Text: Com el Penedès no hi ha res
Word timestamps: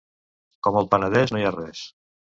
Com 0.69 0.81
el 0.81 0.89
Penedès 0.95 1.37
no 1.37 1.43
hi 1.43 1.49
ha 1.51 1.57
res 1.61 1.89